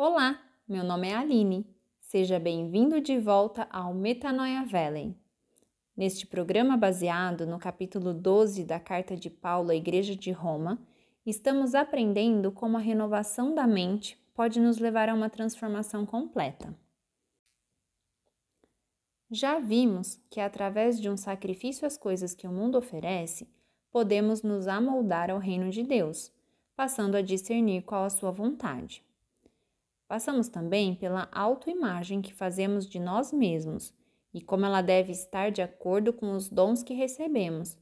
[0.00, 1.66] Olá, meu nome é Aline.
[1.98, 5.16] Seja bem-vindo de volta ao Metanoia Valley.
[5.96, 10.80] Neste programa baseado no capítulo 12 da Carta de Paulo à Igreja de Roma,
[11.26, 16.72] estamos aprendendo como a renovação da mente pode nos levar a uma transformação completa.
[19.28, 23.48] Já vimos que através de um sacrifício às coisas que o mundo oferece,
[23.90, 26.30] podemos nos amoldar ao reino de Deus,
[26.76, 29.07] passando a discernir qual a sua vontade.
[30.08, 33.94] Passamos também pela autoimagem que fazemos de nós mesmos
[34.32, 37.76] e como ela deve estar de acordo com os dons que recebemos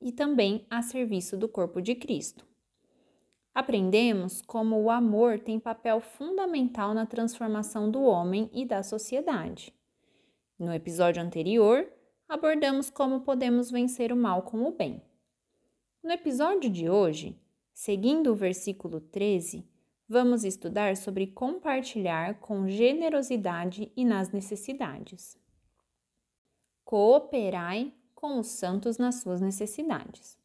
[0.00, 2.46] e também a serviço do corpo de Cristo.
[3.52, 9.74] Aprendemos como o amor tem papel fundamental na transformação do homem e da sociedade.
[10.58, 11.86] No episódio anterior,
[12.28, 15.02] abordamos como podemos vencer o mal com o bem.
[16.02, 17.38] No episódio de hoje,
[17.74, 19.68] seguindo o versículo 13,
[20.12, 25.38] vamos estudar sobre compartilhar com generosidade e nas necessidades.
[26.84, 30.36] Cooperai com os santos nas suas necessidades.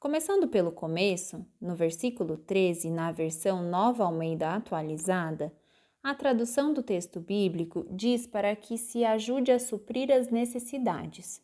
[0.00, 5.54] Começando pelo começo, no versículo 13, na versão Nova Almeida atualizada,
[6.02, 11.40] a tradução do texto bíblico diz para que se ajude a suprir as necessidades.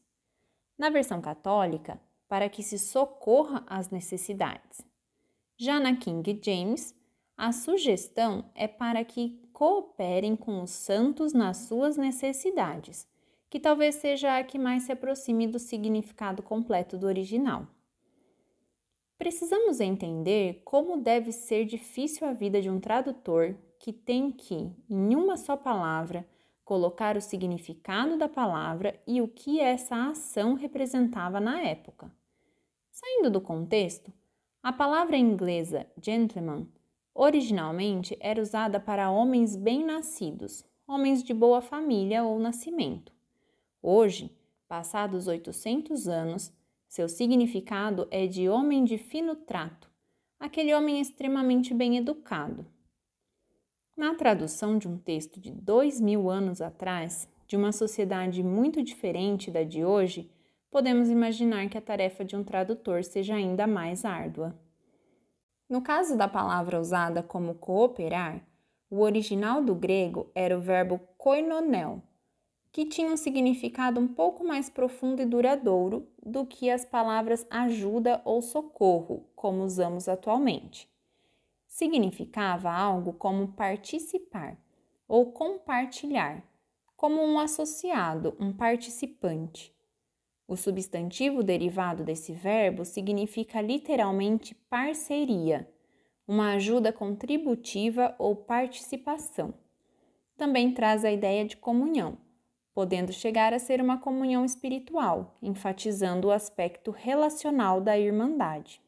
[0.76, 4.80] Na versão católica, para que se socorra às necessidades.
[5.56, 6.97] Já na King James,
[7.38, 13.06] a sugestão é para que cooperem com os santos nas suas necessidades,
[13.48, 17.68] que talvez seja a que mais se aproxime do significado completo do original.
[19.16, 25.14] Precisamos entender como deve ser difícil a vida de um tradutor que tem que, em
[25.14, 26.28] uma só palavra,
[26.64, 32.12] colocar o significado da palavra e o que essa ação representava na época.
[32.90, 34.12] Saindo do contexto,
[34.60, 36.66] a palavra inglesa gentleman
[37.20, 43.12] Originalmente era usada para homens bem-nascidos, homens de boa família ou nascimento.
[43.82, 44.30] Hoje,
[44.68, 46.52] passados 800 anos,
[46.86, 49.90] seu significado é de homem de fino trato,
[50.38, 52.64] aquele homem extremamente bem educado.
[53.96, 59.50] Na tradução de um texto de dois mil anos atrás, de uma sociedade muito diferente
[59.50, 60.30] da de hoje,
[60.70, 64.56] podemos imaginar que a tarefa de um tradutor seja ainda mais árdua.
[65.68, 68.40] No caso da palavra usada como cooperar,
[68.90, 72.02] o original do grego era o verbo koinonel,
[72.72, 78.22] que tinha um significado um pouco mais profundo e duradouro do que as palavras ajuda
[78.24, 80.88] ou socorro, como usamos atualmente.
[81.66, 84.56] Significava algo como participar
[85.06, 86.42] ou compartilhar,
[86.96, 89.76] como um associado, um participante.
[90.48, 95.68] O substantivo derivado desse verbo significa literalmente parceria,
[96.26, 99.52] uma ajuda contributiva ou participação.
[100.38, 102.16] Também traz a ideia de comunhão,
[102.72, 108.80] podendo chegar a ser uma comunhão espiritual, enfatizando o aspecto relacional da irmandade.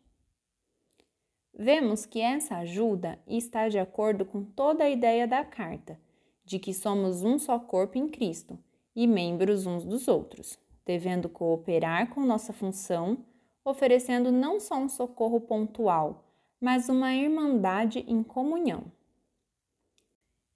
[1.53, 6.00] Vemos que essa ajuda está de acordo com toda a ideia da carta,
[6.43, 8.59] de que somos um só corpo em Cristo
[8.97, 10.59] e membros uns dos outros
[10.90, 13.24] devendo cooperar com nossa função,
[13.64, 16.24] oferecendo não só um socorro pontual,
[16.60, 18.90] mas uma irmandade em comunhão.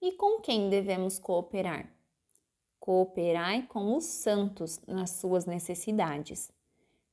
[0.02, 1.88] E com quem devemos cooperar?
[2.80, 6.50] Cooperai com os santos nas suas necessidades.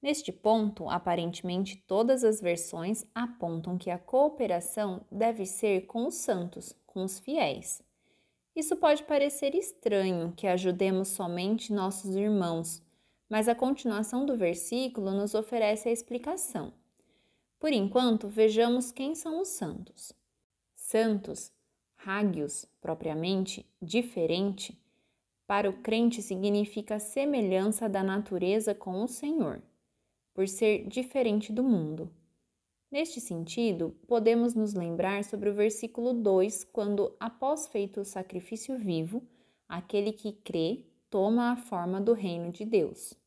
[0.02, 6.76] Neste ponto, aparentemente todas as versões apontam que a cooperação deve ser com os santos,
[6.88, 7.84] com os fiéis.
[8.56, 12.84] Isso pode parecer estranho que ajudemos somente nossos irmãos,
[13.32, 16.74] mas a continuação do versículo nos oferece a explicação.
[17.58, 20.12] Por enquanto, vejamos quem são os santos.
[20.76, 21.50] Santos,
[22.06, 24.78] hagios, propriamente, diferente,
[25.48, 29.62] para o crente significa semelhança da natureza com o Senhor,
[30.34, 32.12] por ser diferente do mundo.
[32.92, 39.24] Neste sentido, podemos nos lembrar sobre o versículo 2, quando, após feito o sacrifício vivo,
[39.70, 43.21] aquele que crê toma a forma do reino de Deus.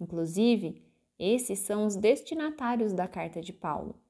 [0.00, 0.82] Inclusive,
[1.18, 4.00] esses são os destinatários da carta de Paulo,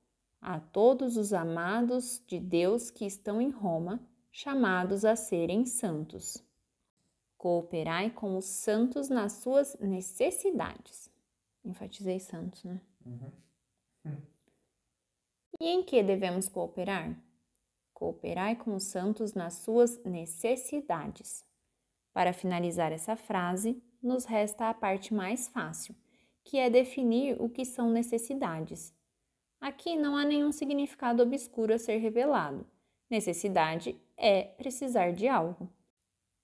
[0.41, 4.01] a todos os amados de Deus que estão em Roma,
[4.31, 6.45] chamados a serem santos.
[7.37, 11.11] Cooperai com os santos nas suas necessidades.
[11.65, 12.81] Enfatizei santos, né?
[13.07, 13.33] Uhum.
[15.61, 17.17] E em que devemos cooperar?
[17.93, 21.45] Cooperai com os santos nas suas necessidades.
[22.13, 25.95] Para finalizar essa frase, nos resta a parte mais fácil,
[26.45, 28.95] que é definir o que são necessidades.
[29.61, 32.65] Aqui não há nenhum significado obscuro a ser revelado.
[33.11, 35.69] Necessidade é precisar de algo.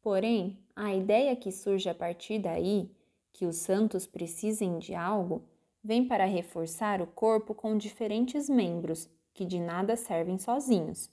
[0.03, 2.91] Porém, a ideia que surge a partir daí,
[3.33, 5.45] que os santos precisem de algo,
[5.83, 11.11] vem para reforçar o corpo com diferentes membros que de nada servem sozinhos.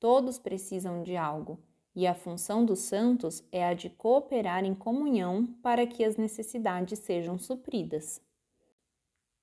[0.00, 1.58] Todos precisam de algo,
[1.98, 7.00] e a função dos santos é a de cooperar em comunhão para que as necessidades
[7.00, 8.22] sejam supridas.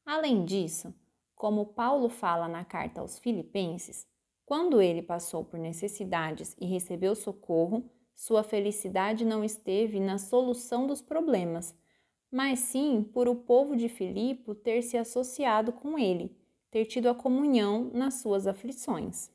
[0.06, 0.96] Além disso,
[1.36, 4.08] como Paulo fala na carta aos Filipenses,
[4.46, 11.02] quando ele passou por necessidades e recebeu socorro, sua felicidade não esteve na solução dos
[11.02, 11.76] problemas,
[12.32, 16.34] mas sim por o povo de Filipe ter se associado com ele,
[16.72, 19.30] ter tido a comunhão nas suas aflições.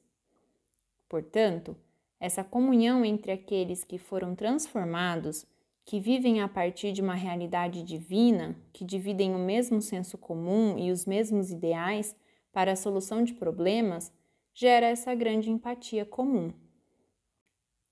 [1.07, 1.77] Portanto,
[2.21, 5.47] essa comunhão entre aqueles que foram transformados,
[5.87, 10.93] que vivem a partir de uma realidade divina, que dividem o mesmo senso comum e
[10.93, 12.15] os mesmos ideais
[12.53, 14.13] para a solução de problemas,
[14.53, 16.53] gera essa grande empatia comum.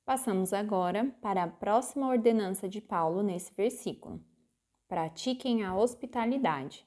[0.05, 4.23] Passamos agora para a próxima ordenança de Paulo nesse versículo.
[4.87, 6.87] Pratiquem a hospitalidade.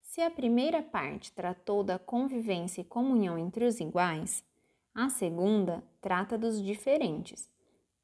[0.00, 4.44] Se a primeira parte tratou da convivência e comunhão entre os iguais,
[4.94, 7.48] a segunda trata dos diferentes.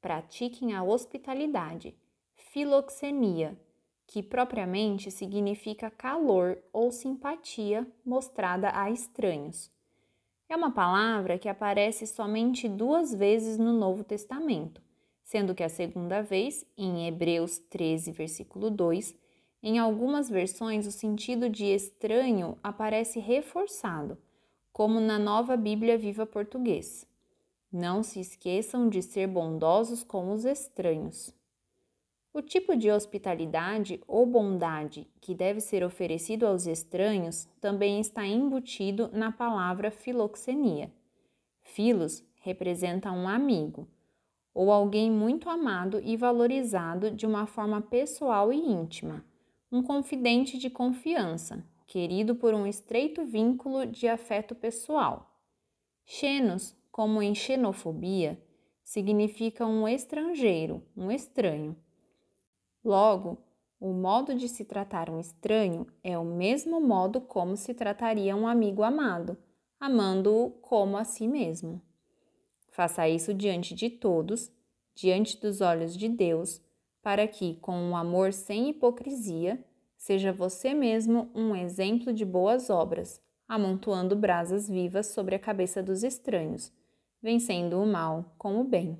[0.00, 1.94] Pratiquem a hospitalidade,
[2.34, 3.58] filoxenia,
[4.06, 9.70] que propriamente significa calor ou simpatia mostrada a estranhos.
[10.48, 14.80] É uma palavra que aparece somente duas vezes no Novo Testamento,
[15.22, 19.14] sendo que a segunda vez, em Hebreus 13, versículo 2,
[19.62, 24.16] em algumas versões o sentido de estranho aparece reforçado
[24.72, 27.06] como na nova Bíblia Viva Português.
[27.72, 31.34] Não se esqueçam de ser bondosos com os estranhos.
[32.32, 39.10] O tipo de hospitalidade ou bondade que deve ser oferecido aos estranhos também está embutido
[39.12, 40.92] na palavra filoxenia.
[41.62, 43.88] Filos representa um amigo,
[44.54, 49.24] ou alguém muito amado e valorizado de uma forma pessoal e íntima,
[49.70, 55.40] um confidente de confiança, querido por um estreito vínculo de afeto pessoal.
[56.04, 58.40] Xenos, como em xenofobia,
[58.84, 61.74] significa um estrangeiro, um estranho.
[62.84, 63.38] Logo,
[63.80, 68.46] o modo de se tratar um estranho é o mesmo modo como se trataria um
[68.46, 69.38] amigo amado,
[69.80, 71.80] amando-o como a si mesmo.
[72.68, 74.52] Faça isso diante de todos,
[74.94, 76.60] diante dos olhos de Deus,
[77.00, 79.64] para que, com um amor sem hipocrisia,
[79.98, 86.04] Seja você mesmo um exemplo de boas obras, amontoando brasas vivas sobre a cabeça dos
[86.04, 86.72] estranhos,
[87.20, 88.96] vencendo o mal com o bem.